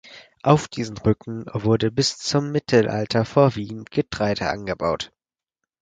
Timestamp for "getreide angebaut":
3.91-5.11